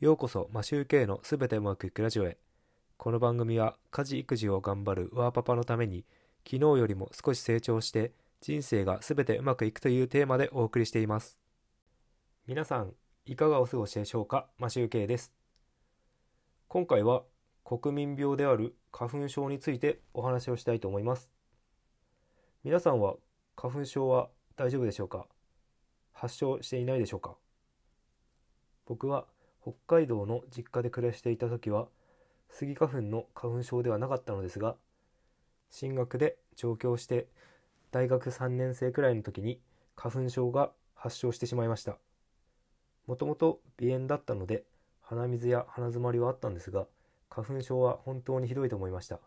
[0.00, 2.38] ようこそマシューケイのすべてうまくいくラジオへ。
[2.96, 6.06] この番組は家事育児を頑張るワーパパのために
[6.42, 11.38] 昨日よりも少し成長して人生がすべてうまくいくというテーマでお送りしています。
[12.46, 12.94] 皆さん
[13.26, 14.48] いかがお過ごしでしょうか？
[14.56, 15.34] マシューケイです。
[16.68, 17.24] 今回は
[17.62, 21.30] 国民病である花粉症についてお話をしたいと思います。
[22.64, 23.16] 皆さんは
[23.54, 25.26] 花粉症は大丈夫でしょうか？
[26.14, 27.36] 発症していないでしょうか？
[28.86, 29.26] 僕は
[29.62, 31.88] 北海道の実家で暮らしていた時は
[32.48, 34.76] スギ花粉の花粉症ではなかったのですが
[35.70, 37.28] 進学で上京して
[37.90, 39.60] 大学3年生くらいの時に
[39.96, 41.96] 花粉症が発症してしまいました。
[43.06, 44.64] もともと鼻炎だったので
[45.02, 46.86] 鼻水や鼻づまりはあったんですが
[47.28, 49.20] 花粉症は本当にひどいと思いました。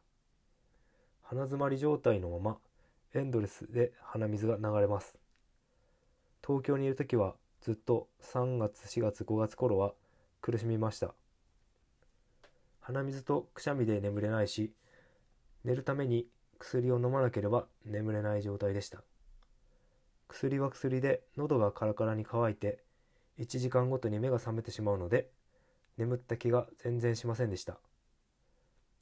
[1.22, 2.58] 鼻づまり状態のまま
[3.14, 5.18] エンドレスで鼻水が流れます。
[6.46, 9.94] 東京にいる時はずっと3月4月5月頃は
[10.44, 11.14] 苦しみました。
[12.82, 14.74] 鼻水とくしゃみで眠れないし
[15.64, 16.28] 寝るために
[16.60, 19.04] 薬を飲まなければ眠れない状態でした。
[20.28, 22.84] 薬は薬で喉がカラカラに渇いて
[23.40, 25.30] 1時間ごとに目が覚めてしまうので
[25.98, 27.78] 眠った気が全然しませんでした。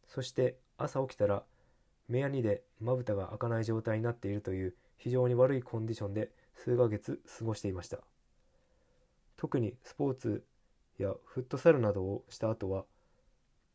[0.07, 1.41] そして朝起きたら
[2.07, 7.97] 目やにでまぶたが開かない状態になっているという非常に悪いコンディションで数ヶ月過ごしていました。
[9.37, 10.43] 特にスポーツ
[11.03, 12.85] やフットサルなどをした後は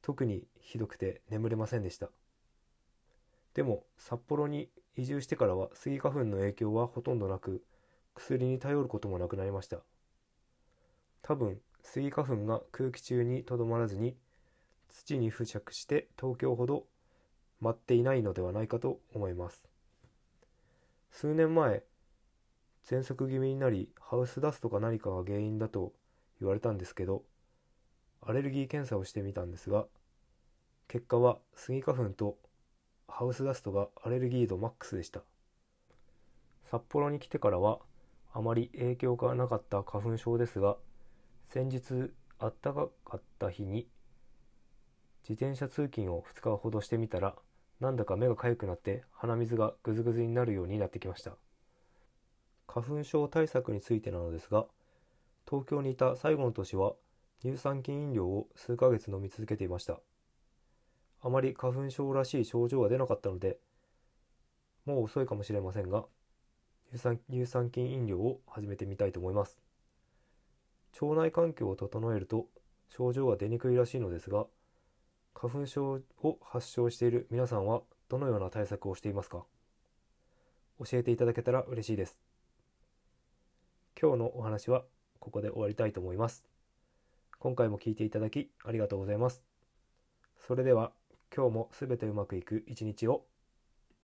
[0.02, 2.10] 特にひどくて眠れませんでした。
[3.54, 7.62] でも札幌に移住してからはスギ花粉の影響はほとんどなく
[8.14, 9.78] 薬に頼ることもなくなりました。
[11.22, 14.16] 多分スギ花粉が空気中にとどまらずに
[14.88, 16.86] 土に付着して東京ほど
[17.60, 19.64] 舞っていないのではないかと思います。
[21.10, 21.82] 数年前
[22.84, 25.92] 喘息気味になりハウスダストか何かが原因だと
[26.40, 27.22] 言われたんですけど
[28.22, 29.86] アレルギー検査をしてみたんですが
[30.88, 32.36] 結果はスギ花粉と
[33.08, 35.22] ハウスダストがアレルギー度マックスでした。
[36.70, 37.78] 札幌に来てからは
[38.34, 40.76] あまり影響がなかった花粉症ですが
[41.48, 43.88] 先日あったかかった日に
[45.28, 47.34] 自転車通勤を2日ほどしてみたら
[47.80, 51.32] なんだか目が痒くなって鼻水がぐずぐずになるようになってきました。
[52.66, 54.66] 花粉症対策についてなのですが
[55.48, 56.94] 東京にいた最後の年は
[57.42, 60.00] 乳酸菌飲料を数ヶ月飲み続けていました。
[61.22, 63.58] あまり花粉症らしい症状が出なかったので
[64.84, 66.04] もう遅いかもしれませんが
[66.90, 69.60] 乳酸乳酸菌飲料を始めてみたいと思います。
[71.00, 72.46] 腸内環境を整えると
[72.88, 74.46] 症状が出にくいらしいのですが
[75.34, 79.44] 花粉症を発症している皆さんはどのような対策をしていますか？
[80.78, 82.20] 教えていただけたら嬉しいです。
[84.00, 84.84] 今日のお話は
[85.26, 86.44] ここで終わりたいと思います。
[87.40, 89.42] 今回も聞いていただきありがとうございます。
[90.38, 90.92] それでは
[91.34, 93.24] 今日もすべてうまくいく一日を